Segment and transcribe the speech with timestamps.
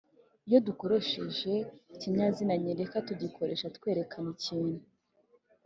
[0.47, 1.53] Iyo dukoresheje
[1.93, 4.79] ikinyazina nyereka tugikoresha twerekana ikintu